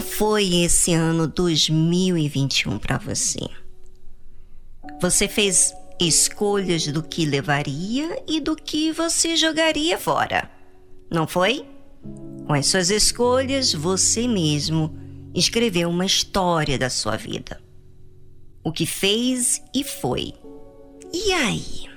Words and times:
Como 0.00 0.12
foi 0.12 0.62
esse 0.62 0.94
ano 0.94 1.26
2021 1.26 2.78
para 2.78 2.96
você? 2.96 3.46
Você 4.98 5.28
fez 5.28 5.74
escolhas 6.00 6.86
do 6.86 7.02
que 7.02 7.26
levaria 7.26 8.22
e 8.26 8.40
do 8.40 8.56
que 8.56 8.92
você 8.92 9.36
jogaria 9.36 9.98
fora, 9.98 10.50
não 11.10 11.26
foi? 11.26 11.66
Com 12.46 12.54
as 12.54 12.64
suas 12.64 12.88
escolhas, 12.88 13.74
você 13.74 14.26
mesmo 14.26 14.96
escreveu 15.34 15.90
uma 15.90 16.06
história 16.06 16.78
da 16.78 16.88
sua 16.88 17.18
vida. 17.18 17.60
O 18.64 18.72
que 18.72 18.86
fez 18.86 19.62
e 19.74 19.84
foi. 19.84 20.32
E 21.12 21.30
aí? 21.30 21.90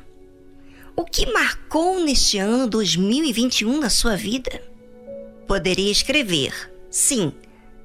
O 0.94 1.06
que 1.06 1.26
marcou 1.32 2.02
neste 2.02 2.38
ano 2.38 2.68
2021 2.68 3.80
na 3.80 3.90
sua 3.90 4.18
vida? 4.18 4.62
Poderia 5.48 5.90
escrever, 5.90 6.70
sim. 6.92 7.32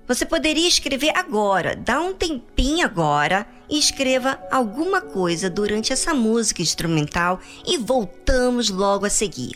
Você 0.08 0.24
poderia 0.24 0.66
escrever 0.66 1.14
agora, 1.14 1.76
dá 1.76 2.00
um 2.00 2.14
tempinho 2.14 2.82
agora 2.86 3.46
e 3.68 3.78
escreva 3.78 4.40
alguma 4.50 5.02
coisa 5.02 5.50
durante 5.50 5.92
essa 5.92 6.14
música 6.14 6.62
instrumental 6.62 7.38
e 7.66 7.76
voltamos 7.76 8.70
logo 8.70 9.04
a 9.04 9.10
seguir. 9.10 9.54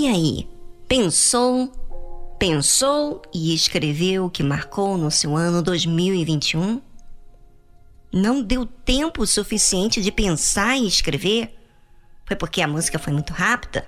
E 0.00 0.08
aí, 0.08 0.48
pensou, 0.88 1.70
pensou 2.38 3.20
e 3.34 3.54
escreveu 3.54 4.24
o 4.24 4.30
que 4.30 4.42
marcou 4.42 4.96
no 4.96 5.10
seu 5.10 5.36
ano 5.36 5.62
2021? 5.62 6.80
Não 8.10 8.42
deu 8.42 8.64
tempo 8.64 9.26
suficiente 9.26 10.00
de 10.00 10.10
pensar 10.10 10.74
e 10.78 10.86
escrever? 10.86 11.54
Foi 12.24 12.34
porque 12.34 12.62
a 12.62 12.66
música 12.66 12.98
foi 12.98 13.12
muito 13.12 13.34
rápida? 13.34 13.86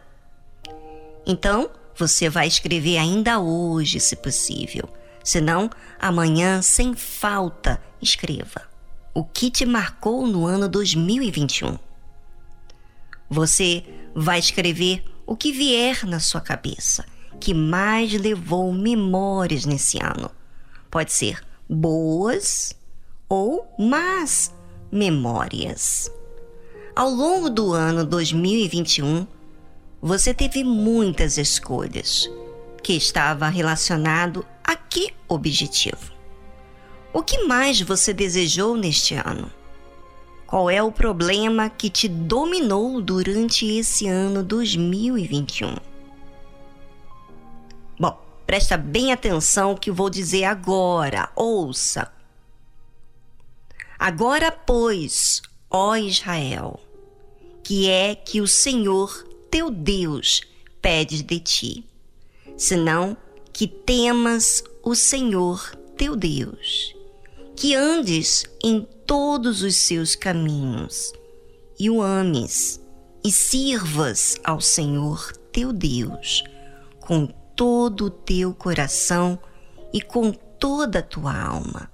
Então, 1.27 1.71
você 1.97 2.29
vai 2.29 2.47
escrever 2.47 2.99
ainda 2.99 3.41
hoje, 3.41 3.99
se 3.99 4.15
possível. 4.15 4.91
Senão, 5.25 5.71
amanhã, 5.99 6.61
sem 6.61 6.94
falta, 6.94 7.83
escreva. 8.03 8.61
O 9.15 9.25
que 9.25 9.50
te 9.50 9.65
marcou 9.65 10.27
no 10.27 10.44
ano 10.44 10.69
2021? 10.69 11.79
Você 13.31 13.83
vai 14.15 14.39
escrever 14.39 15.11
o 15.27 15.37
que 15.37 15.53
vier 15.53 16.05
na 16.06 16.21
sua 16.21 16.41
cabeça, 16.41 17.05
que 17.41 17.55
mais 17.55 18.12
levou 18.12 18.72
memórias 18.72 19.65
nesse 19.65 19.99
ano. 20.03 20.31
Pode 20.91 21.12
ser 21.12 21.43
boas 21.69 22.77
ou 23.28 23.66
más 23.78 24.55
memórias. 24.91 26.11
Ao 26.94 27.09
longo 27.09 27.49
do 27.49 27.72
ano 27.72 28.05
2021, 28.05 29.27
você 30.00 30.34
teve 30.34 30.62
muitas 30.62 31.38
escolhas 31.38 32.28
que 32.82 32.93
estava 32.93 33.49
relacionado 33.49 34.44
a 34.62 34.76
que 34.76 35.14
objetivo? 35.29 36.12
O 37.12 37.23
que 37.23 37.44
mais 37.44 37.81
você 37.81 38.12
desejou 38.12 38.76
neste 38.76 39.14
ano? 39.14 39.50
Qual 40.52 40.69
é 40.69 40.82
o 40.82 40.93
problema 40.93 41.70
que 41.70 41.88
te 41.88 42.06
dominou 42.06 43.00
durante 43.00 43.64
esse 43.64 44.06
ano 44.06 44.43
2021? 44.43 45.76
Bom, 47.99 48.22
presta 48.46 48.76
bem 48.76 49.14
atenção 49.14 49.75
que 49.75 49.90
vou 49.90 50.10
dizer 50.10 50.44
agora. 50.44 51.31
Ouça. 51.34 52.12
Agora, 53.99 54.52
pois, 54.52 55.40
ó 55.70 55.96
Israel, 55.96 56.78
que 57.64 57.88
é 57.88 58.14
que 58.14 58.43
o 58.43 58.46
Senhor 58.46 59.26
teu 59.50 59.70
Deus 59.70 60.43
pede 60.82 61.22
de 61.22 61.40
ti, 61.40 61.87
senão 62.58 63.16
que 63.55 63.66
temas 63.66 64.62
o 64.82 64.94
Senhor 64.94 65.75
teu 65.96 66.14
Deus, 66.14 66.94
que 67.56 67.75
andes 67.75 68.44
em 68.62 68.87
todos 69.12 69.61
os 69.62 69.76
seus 69.76 70.17
caminhos 70.17 71.12
e 71.79 71.91
o 71.91 72.00
ames 72.00 72.81
e 73.23 73.31
sirvas 73.31 74.38
ao 74.43 74.59
Senhor 74.59 75.37
teu 75.53 75.70
Deus 75.70 76.43
com 76.99 77.26
todo 77.55 78.06
o 78.06 78.11
teu 78.11 78.55
coração 78.55 79.38
e 79.93 80.00
com 80.00 80.32
toda 80.32 81.00
a 81.00 81.03
tua 81.03 81.38
alma. 81.38 81.91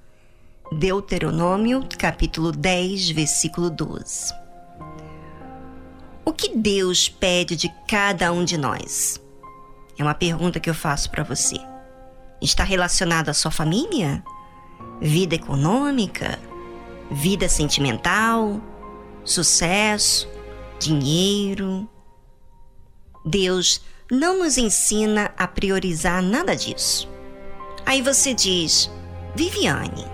Deuteronômio, 0.70 1.84
capítulo 1.98 2.52
10, 2.52 3.10
versículo 3.10 3.68
12. 3.68 4.32
O 6.24 6.32
que 6.32 6.56
Deus 6.56 7.08
pede 7.08 7.56
de 7.56 7.68
cada 7.88 8.32
um 8.32 8.44
de 8.44 8.56
nós? 8.56 9.20
É 9.98 10.04
uma 10.04 10.14
pergunta 10.14 10.60
que 10.60 10.70
eu 10.70 10.74
faço 10.74 11.10
para 11.10 11.24
você. 11.24 11.56
Está 12.40 12.62
relacionado 12.62 13.28
à 13.28 13.34
sua 13.34 13.50
família? 13.50 14.22
Vida 15.00 15.34
econômica? 15.34 16.38
Vida 17.10 17.48
sentimental? 17.48 18.60
Sucesso? 19.24 20.28
Dinheiro? 20.78 21.88
Deus 23.24 23.82
não 24.10 24.38
nos 24.38 24.56
ensina 24.56 25.32
a 25.36 25.46
priorizar 25.46 26.22
nada 26.22 26.54
disso. 26.54 27.08
Aí 27.84 28.02
você 28.02 28.34
diz, 28.34 28.90
Viviane, 29.34 30.06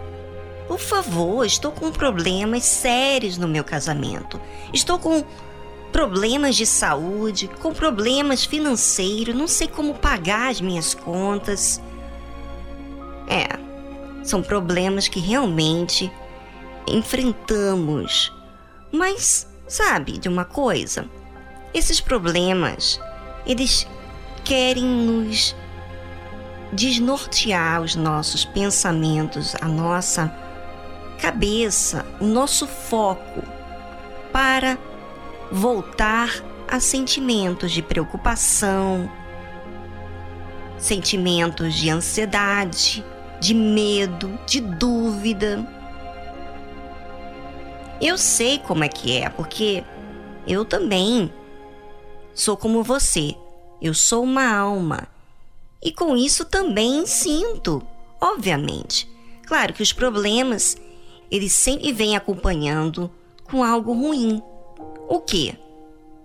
por 0.67 0.79
favor, 0.79 1.45
estou 1.45 1.73
com 1.73 1.91
problemas 1.93 2.65
sérios 2.65 3.37
no 3.37 3.47
meu 3.47 3.65
casamento. 3.65 4.41
Estou 4.73 4.99
com 4.99 5.25
problemas 5.93 6.57
de 6.57 6.67
saúde, 6.67 7.49
com 7.61 7.73
problemas 7.73 8.45
financeiros, 8.45 9.35
não 9.35 9.47
sei 9.47 9.69
como 9.69 9.95
pagar 9.95 10.51
as 10.51 10.61
minhas 10.61 10.95
contas. 10.95 11.81
É, 13.29 13.47
são 14.25 14.43
problemas 14.43 15.07
que 15.07 15.21
realmente 15.21 16.11
enfrentamos. 16.87 18.33
Mas, 18.93 19.47
sabe 19.67 20.19
de 20.19 20.29
uma 20.29 20.45
coisa? 20.45 21.09
Esses 21.73 22.01
problemas, 22.01 23.01
eles 23.47 23.87
querem 24.45 24.85
nos 24.85 25.55
desnortear 26.73 27.83
os 27.83 27.95
nossos 27.95 28.45
pensamentos, 28.45 29.55
a 29.61 29.67
nossa 29.67 30.33
cabeça, 31.21 32.05
o 32.21 32.27
nosso 32.27 32.67
foco 32.67 33.43
para 34.33 34.77
voltar 35.51 36.31
a 36.69 36.81
sentimentos 36.81 37.71
de 37.71 37.81
preocupação, 37.83 39.11
sentimentos 40.77 41.75
de 41.75 41.89
ansiedade, 41.89 43.05
de 43.41 43.55
medo, 43.55 44.39
de 44.47 44.61
dúvida. 44.61 45.65
Eu 48.01 48.19
sei 48.19 48.59
como 48.59 48.85
é 48.85 48.89
que 48.89 49.17
é, 49.19 49.29
porque 49.29 49.85
eu 50.47 50.65
também 50.65 51.33
sou 52.35 52.57
como 52.57 52.83
você. 52.83 53.35
Eu 53.81 53.95
sou 53.95 54.25
uma 54.25 54.55
alma. 54.55 55.09
E 55.83 55.93
com 55.93 56.17
isso 56.17 56.45
também 56.45 57.07
sinto, 57.07 57.87
obviamente. 58.21 59.09
Claro 59.47 59.73
que 59.73 59.83
os 59.83 59.93
problemas, 59.93 60.77
eles 61.31 61.53
sempre 61.53 61.93
vêm 61.93 62.17
acompanhando 62.17 63.11
com 63.45 63.63
algo 63.63 63.93
ruim. 63.93 64.43
O 65.09 65.21
que? 65.21 65.57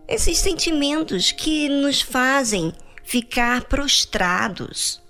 Esses 0.07 0.37
sentimentos 0.39 1.31
que 1.31 1.69
nos 1.69 2.01
fazem 2.01 2.73
ficar 3.03 3.65
prostrados. 3.65 5.01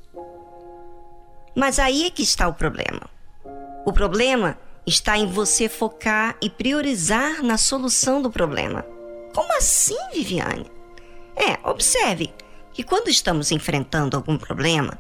Mas 1.55 1.79
aí 1.79 2.05
é 2.05 2.09
que 2.09 2.23
está 2.23 2.47
o 2.47 2.53
problema. 2.53 3.09
O 3.85 3.94
problema 3.94 4.57
está 4.89 5.18
em 5.18 5.27
você 5.27 5.69
focar 5.69 6.36
e 6.41 6.50
priorizar 6.50 7.41
na 7.44 7.57
solução 7.57 8.21
do 8.21 8.30
problema. 8.30 8.83
Como 9.33 9.56
assim, 9.56 9.97
Viviane? 10.12 10.65
É, 11.36 11.57
observe 11.69 12.33
que 12.74 12.83
quando 12.83 13.07
estamos 13.07 13.51
enfrentando 13.51 14.18
algum 14.18 14.38
problema, 14.38 15.00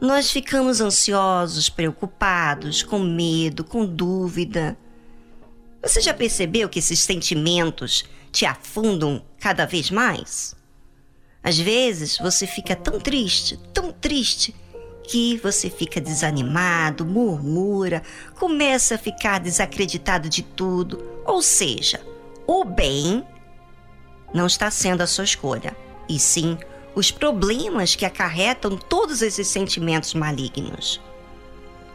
nós 0.00 0.30
ficamos 0.30 0.80
ansiosos, 0.80 1.70
preocupados, 1.70 2.82
com 2.82 2.98
medo, 2.98 3.64
com 3.64 3.86
dúvida. 3.86 4.76
Você 5.80 6.00
já 6.00 6.12
percebeu 6.12 6.68
que 6.68 6.80
esses 6.80 7.00
sentimentos 7.00 8.04
te 8.30 8.44
afundam 8.44 9.24
cada 9.40 9.64
vez 9.64 9.90
mais? 9.90 10.54
Às 11.42 11.58
vezes 11.58 12.18
você 12.18 12.46
fica 12.46 12.74
tão 12.74 12.98
triste, 12.98 13.56
tão 13.72 13.92
triste, 13.92 14.54
que 15.08 15.36
você 15.38 15.70
fica 15.70 16.00
desanimado, 16.00 17.04
murmura, 17.06 18.02
começa 18.34 18.96
a 18.96 18.98
ficar 18.98 19.40
desacreditado 19.40 20.28
de 20.28 20.42
tudo. 20.42 21.02
Ou 21.24 21.40
seja, 21.42 22.00
o 22.46 22.64
bem 22.64 23.26
não 24.34 24.46
está 24.46 24.70
sendo 24.70 25.02
a 25.02 25.06
sua 25.06 25.24
escolha, 25.24 25.76
e 26.08 26.18
sim 26.18 26.58
os 26.94 27.10
problemas 27.10 27.94
que 27.94 28.04
acarretam 28.04 28.76
todos 28.76 29.22
esses 29.22 29.48
sentimentos 29.48 30.14
malignos. 30.14 31.00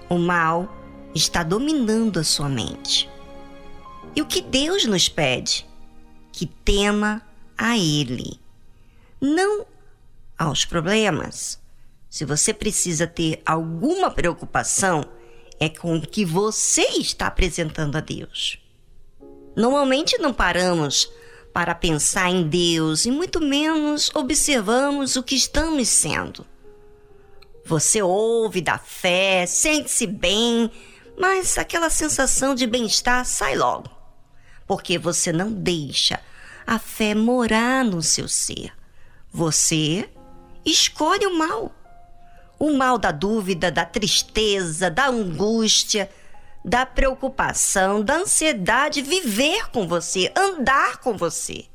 O 0.10 0.18
mal 0.18 0.75
está 1.16 1.44
dominando 1.44 2.19
a 2.19 2.24
sua 2.24 2.48
mente. 2.48 3.10
E 4.16 4.22
o 4.22 4.25
que 4.25 4.42
Deus 4.42 4.86
nos 4.86 5.08
pede? 5.08 5.66
Que 6.31 6.46
tema 6.46 7.22
a 7.58 7.78
Ele, 7.78 8.40
não 9.19 9.66
aos 10.38 10.66
problemas. 10.66 11.61
Se 12.12 12.25
você 12.25 12.54
precisa 12.54 13.08
ter 13.08 13.42
alguma 13.46 14.12
preocupação, 14.12 15.04
é 15.60 15.69
com 15.69 15.96
o 15.96 16.02
que 16.02 16.24
você 16.24 16.84
está 17.00 17.25
apresentando 17.25 17.96
a 17.96 18.02
Deus. 18.02 18.60
Normalmente 19.56 20.19
não 20.19 20.34
paramos 20.34 21.12
para 21.52 21.74
pensar 21.74 22.30
em 22.30 22.48
Deus 22.48 23.06
e 23.06 23.12
muito 23.12 23.42
menos 23.42 24.12
observamos 24.13 25.16
o 25.16 25.24
que 25.24 25.36
estamos 25.36 25.88
sendo. 25.88 26.46
Você 27.66 28.02
ouve 28.02 28.62
da 28.62 28.78
fé, 28.78 29.46
sente-se 29.48 30.06
bem, 30.06 30.69
mas 31.18 31.58
aquela 31.58 31.90
sensação 31.90 32.54
de 32.54 32.68
bem-estar 32.68 33.25
sai 33.25 33.56
logo 33.56 34.02
porque 34.72 34.98
você 34.98 35.34
não 35.34 35.52
deixa 35.52 36.18
a 36.66 36.80
fé 36.80 37.13
morar 37.13 37.84
no 37.84 38.02
seu 38.02 38.25
ser. 38.30 38.72
Você 39.30 40.10
escolhe 40.63 41.25
o 41.25 41.38
mal. 41.38 41.75
O 42.62 42.78
mal 42.78 43.00
da 43.00 43.10
dúvida, 43.10 43.72
da 43.72 43.84
tristeza, 43.84 44.88
da 44.88 45.08
angústia, 45.08 46.08
da 46.63 46.86
preocupação, 46.86 48.04
da 48.04 48.18
ansiedade 48.18 49.02
viver 49.02 49.72
com 49.72 49.88
você, 49.88 50.31
andar 50.38 50.98
com 50.98 51.18
você. 51.18 51.66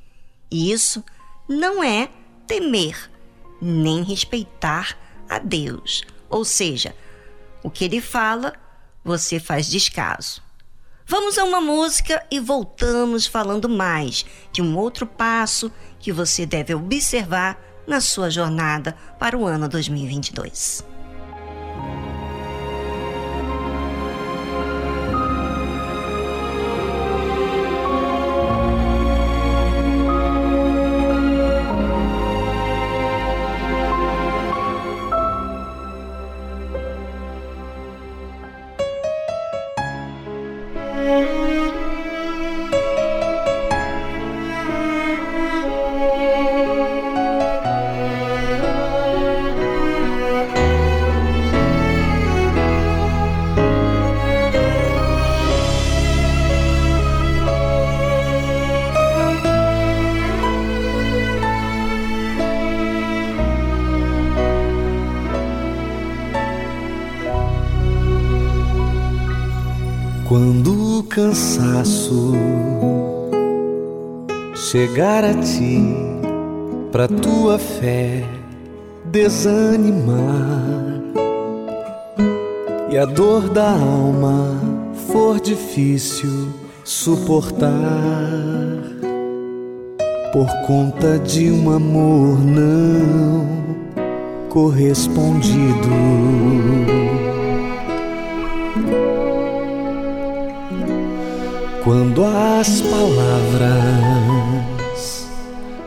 E 0.49 0.71
isso 0.71 1.03
não 1.49 1.83
é 1.83 2.09
temer, 2.47 3.11
nem 3.61 4.05
respeitar 4.05 4.97
a 5.29 5.41
Deus. 5.41 6.05
Ou 6.31 6.45
seja, 6.45 6.95
o 7.65 7.69
que 7.69 7.85
ele 7.85 8.01
fala, 8.01 8.53
você 9.03 9.41
faz 9.41 9.67
descaso. 9.67 10.41
Vamos 11.05 11.37
a 11.37 11.43
uma 11.43 11.61
música 11.61 12.25
e 12.31 12.39
voltamos 12.39 13.27
falando 13.27 13.69
mais 13.69 14.25
de 14.53 14.63
um 14.63 14.79
outro 14.79 15.05
passo 15.05 15.69
que 15.99 16.13
você 16.13 16.47
deve 16.47 16.77
observar 16.77 17.61
na 17.87 18.01
sua 18.01 18.31
jornada 18.31 18.95
para 19.19 19.37
o 19.37 19.47
ano 19.47 19.69
2022. 19.69 20.96
Cansaço. 71.37 72.33
Chegar 74.55 75.23
a 75.23 75.35
ti, 75.35 75.83
pra 76.91 77.07
tua 77.07 77.59
fé 77.59 78.25
desanimar. 79.05 81.03
E 82.91 82.97
a 82.97 83.05
dor 83.05 83.51
da 83.51 83.71
alma 83.73 84.59
for 85.09 85.39
difícil 85.39 86.49
suportar. 86.83 87.71
Por 90.33 90.49
conta 90.67 91.19
de 91.19 91.51
um 91.51 91.71
amor 91.71 92.39
não 92.45 93.47
correspondido. 94.49 95.91
Quando 101.87 102.25
as 102.25 102.81
palavras 102.81 103.71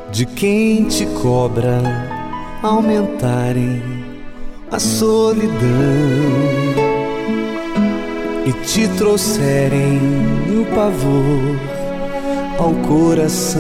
de 0.10 0.26
quem 0.26 0.86
te 0.86 1.06
cobra 1.22 1.82
aumentarem 2.64 3.84
a 4.72 4.80
solidão 4.80 5.60
e 8.46 8.54
te 8.66 8.88
trouxerem 8.98 10.00
o 10.62 10.64
pavor 10.74 11.60
ao 12.58 12.74
coração 12.88 13.60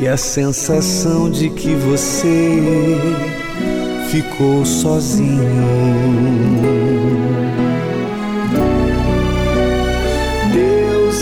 e 0.00 0.08
a 0.08 0.16
sensação 0.16 1.30
de 1.30 1.50
que 1.50 1.74
você 1.74 2.96
ficou 4.10 4.64
sozinho. 4.64 5.44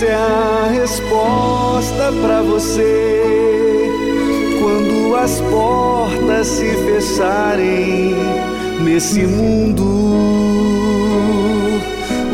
É 0.02 0.12
a 0.12 0.68
resposta 0.72 2.12
para 2.20 2.42
você 2.42 3.88
quando 4.60 5.16
as 5.16 5.40
portas 5.40 6.48
se 6.48 6.66
fecharem 6.84 8.14
nesse 8.84 9.26
mundo. 9.26 9.86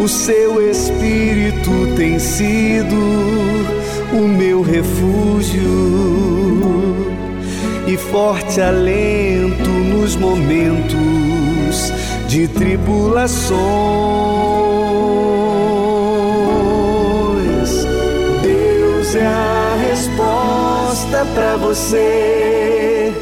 O 0.02 0.08
seu 0.08 0.68
espírito 0.68 1.70
tem 1.96 2.18
sido 2.18 2.96
o 4.12 4.26
meu 4.26 4.62
refúgio 4.62 5.62
e 7.86 7.96
forte 7.96 8.60
alento 8.60 9.70
nos 9.70 10.16
momentos 10.16 11.92
de 12.26 12.48
tribulações. 12.48 14.91
A 19.26 19.76
resposta 19.88 21.26
para 21.34 21.56
você 21.56 23.12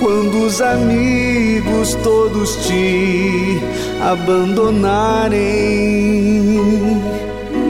quando 0.00 0.46
os 0.46 0.60
amigos 0.60 1.94
todos 2.02 2.56
te 2.66 3.60
abandonarem 4.00 5.38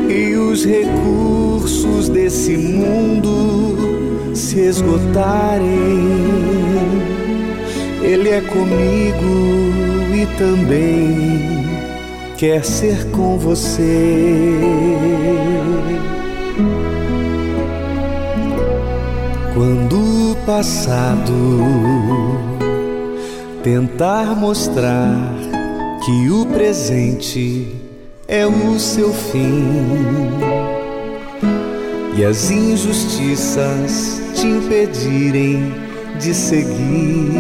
e 0.09 0.35
os 0.35 0.65
recursos 0.65 2.09
desse 2.09 2.57
mundo 2.57 4.35
se 4.35 4.61
esgotarem. 4.61 5.67
Ele 8.03 8.29
é 8.29 8.41
comigo 8.41 9.57
e 10.15 10.27
também 10.39 11.67
quer 12.37 12.65
ser 12.65 13.07
com 13.11 13.39
você. 13.39 14.61
Passado. 20.57 21.35
Tentar 23.63 24.35
mostrar 24.35 25.35
que 26.03 26.31
o 26.31 26.47
presente 26.47 27.77
é 28.27 28.47
o 28.47 28.79
seu 28.79 29.13
fim. 29.13 29.65
E 32.17 32.25
as 32.25 32.51
injustiças 32.51 34.23
te 34.35 34.47
impedirem 34.47 35.75
de 36.19 36.33
seguir. 36.33 37.35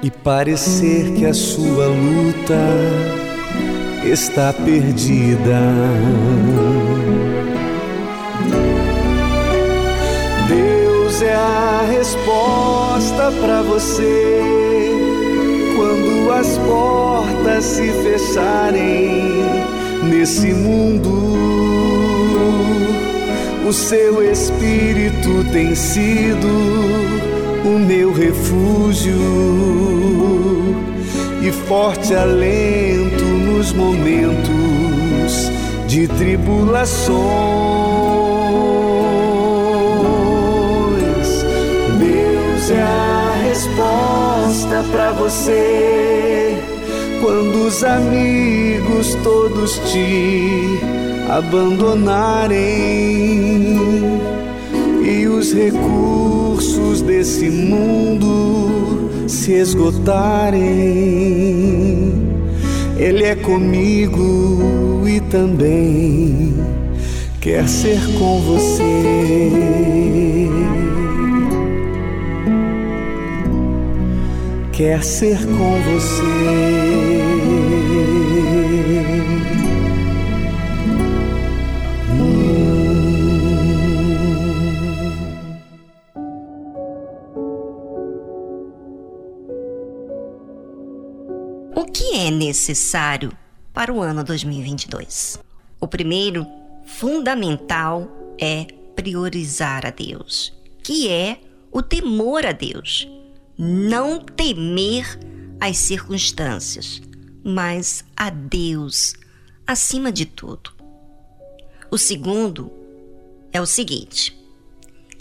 E 0.00 0.10
parecer 0.12 1.12
que 1.14 1.26
a 1.26 1.34
sua 1.34 1.88
luta 1.88 2.54
está 4.04 4.52
perdida. 4.52 5.60
É 11.26 11.34
a 11.34 11.86
resposta 11.90 13.32
para 13.40 13.62
você 13.62 14.40
quando 15.76 16.32
as 16.32 16.58
portas 16.58 17.64
se 17.64 17.90
fecharem 18.02 19.42
nesse 20.04 20.52
mundo. 20.52 21.24
O 23.66 23.72
seu 23.72 24.22
espírito 24.30 25.44
tem 25.52 25.74
sido 25.74 26.48
o 27.64 27.78
meu 27.78 28.12
refúgio 28.12 29.14
e 31.42 31.50
forte 31.66 32.14
alento 32.14 33.24
nos 33.24 33.72
momentos 33.72 35.50
de 35.86 36.06
tribulações. 36.08 38.93
Deus 42.66 42.70
é 42.70 42.82
a 42.82 43.34
resposta 43.42 44.82
para 44.90 45.12
você 45.12 46.56
quando 47.20 47.66
os 47.66 47.84
amigos 47.84 49.14
todos 49.22 49.78
te 49.92 50.78
abandonarem 51.28 52.56
e 55.04 55.26
os 55.26 55.52
recursos 55.52 57.02
desse 57.02 57.50
mundo 57.50 59.10
se 59.28 59.52
esgotarem. 59.52 60.62
Ele 62.96 63.24
é 63.24 63.34
comigo 63.34 65.02
e 65.06 65.20
também 65.20 66.54
quer 67.42 67.68
ser 67.68 68.00
com 68.18 68.40
você. 68.40 68.84
Quer 74.76 75.04
ser 75.04 75.38
com 75.46 75.80
você. 75.82 76.20
O 91.76 91.84
que 91.84 92.16
é 92.16 92.32
necessário 92.32 93.30
para 93.72 93.92
o 93.92 94.02
ano 94.02 94.24
2022? 94.24 95.38
O 95.80 95.86
primeiro, 95.86 96.44
fundamental, 96.84 98.08
é 98.40 98.66
priorizar 98.96 99.86
a 99.86 99.90
Deus, 99.90 100.52
que 100.82 101.08
é 101.08 101.38
o 101.70 101.80
temor 101.80 102.44
a 102.44 102.50
Deus. 102.50 103.08
Não 103.56 104.20
temer 104.20 105.18
as 105.60 105.76
circunstâncias, 105.76 107.00
mas 107.44 108.04
a 108.16 108.30
Deus 108.30 109.14
acima 109.66 110.10
de 110.10 110.26
tudo. 110.26 110.72
O 111.90 111.96
segundo 111.96 112.72
é 113.52 113.60
o 113.60 113.66
seguinte: 113.66 114.36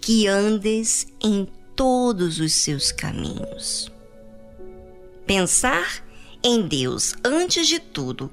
que 0.02 0.28
andes 0.28 1.08
em 1.24 1.48
todos 1.76 2.40
os 2.40 2.54
seus 2.54 2.92
caminhos. 2.92 3.92
Pensar 5.26 6.04
em 6.44 6.68
Deus 6.68 7.14
antes 7.24 7.68
de 7.68 7.80
tudo, 7.80 8.30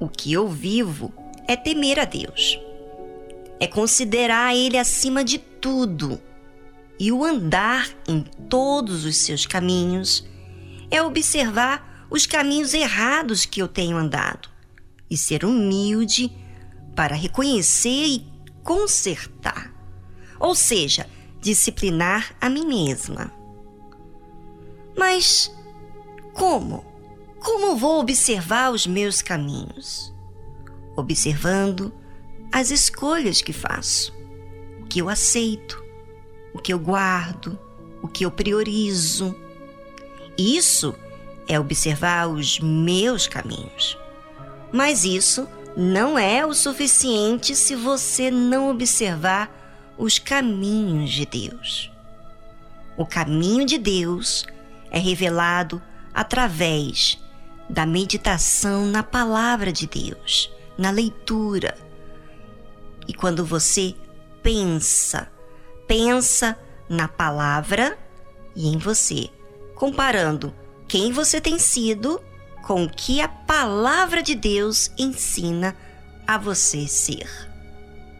o 0.00 0.08
que 0.08 0.32
eu 0.32 0.48
vivo 0.48 1.12
é 1.46 1.54
temer 1.54 2.00
a 2.00 2.04
Deus. 2.04 2.58
É 3.60 3.66
considerar 3.66 4.56
Ele 4.56 4.76
acima 4.76 5.22
de 5.22 5.38
tudo. 5.38 6.20
E 6.98 7.10
o 7.10 7.24
andar 7.24 7.88
em 8.06 8.22
todos 8.48 9.04
os 9.04 9.16
seus 9.16 9.46
caminhos 9.46 10.24
é 10.90 11.02
observar 11.02 12.06
os 12.10 12.26
caminhos 12.26 12.74
errados 12.74 13.44
que 13.44 13.60
eu 13.60 13.66
tenho 13.66 13.96
andado 13.96 14.48
e 15.10 15.16
ser 15.16 15.44
humilde 15.44 16.30
para 16.94 17.14
reconhecer 17.14 18.04
e 18.06 18.26
consertar. 18.62 19.72
Ou 20.38 20.54
seja, 20.54 21.08
disciplinar 21.40 22.34
a 22.40 22.48
mim 22.48 22.66
mesma. 22.66 23.32
Mas 24.96 25.54
como? 26.32 26.84
Como 27.40 27.76
vou 27.76 28.00
observar 28.00 28.70
os 28.70 28.86
meus 28.86 29.20
caminhos? 29.20 30.14
Observando 30.96 31.92
as 32.52 32.70
escolhas 32.70 33.40
que 33.40 33.52
faço, 33.52 34.12
o 34.80 34.86
que 34.86 35.00
eu 35.00 35.08
aceito, 35.08 35.81
o 36.52 36.58
que 36.58 36.72
eu 36.72 36.78
guardo, 36.78 37.58
o 38.02 38.08
que 38.08 38.24
eu 38.24 38.30
priorizo. 38.30 39.34
Isso 40.36 40.94
é 41.48 41.58
observar 41.58 42.28
os 42.28 42.58
meus 42.60 43.26
caminhos. 43.26 43.98
Mas 44.72 45.04
isso 45.04 45.46
não 45.76 46.18
é 46.18 46.44
o 46.44 46.54
suficiente 46.54 47.54
se 47.54 47.74
você 47.74 48.30
não 48.30 48.70
observar 48.70 49.50
os 49.96 50.18
caminhos 50.18 51.10
de 51.10 51.26
Deus. 51.26 51.90
O 52.96 53.06
caminho 53.06 53.64
de 53.64 53.78
Deus 53.78 54.44
é 54.90 54.98
revelado 54.98 55.80
através 56.12 57.18
da 57.68 57.86
meditação 57.86 58.84
na 58.84 59.02
palavra 59.02 59.72
de 59.72 59.86
Deus, 59.86 60.50
na 60.76 60.90
leitura. 60.90 61.76
E 63.08 63.14
quando 63.14 63.44
você 63.44 63.94
pensa 64.42 65.31
pensa 65.92 66.58
na 66.88 67.06
palavra 67.06 67.98
e 68.56 68.66
em 68.66 68.78
você, 68.78 69.28
comparando 69.74 70.54
quem 70.88 71.12
você 71.12 71.38
tem 71.38 71.58
sido 71.58 72.18
com 72.62 72.84
o 72.84 72.88
que 72.88 73.20
a 73.20 73.28
palavra 73.28 74.22
de 74.22 74.34
Deus 74.34 74.90
ensina 74.96 75.76
a 76.26 76.38
você 76.38 76.88
ser. 76.88 77.28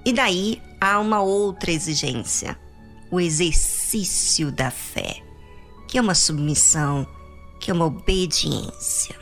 E 0.04 0.12
daí 0.12 0.60
há 0.78 0.98
uma 0.98 1.22
outra 1.22 1.72
exigência: 1.72 2.58
o 3.10 3.18
exercício 3.18 4.52
da 4.52 4.70
fé, 4.70 5.22
que 5.88 5.96
é 5.96 6.00
uma 6.02 6.14
submissão, 6.14 7.06
que 7.58 7.70
é 7.70 7.74
uma 7.74 7.86
obediência. 7.86 9.21